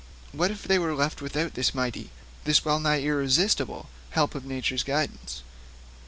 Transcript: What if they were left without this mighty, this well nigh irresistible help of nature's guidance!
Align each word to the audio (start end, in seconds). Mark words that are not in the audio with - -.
What 0.31 0.49
if 0.49 0.63
they 0.63 0.79
were 0.79 0.95
left 0.95 1.21
without 1.21 1.53
this 1.53 1.75
mighty, 1.75 2.09
this 2.43 2.65
well 2.65 2.79
nigh 2.79 3.01
irresistible 3.01 3.87
help 4.09 4.33
of 4.33 4.45
nature's 4.45 4.81
guidance! 4.83 5.43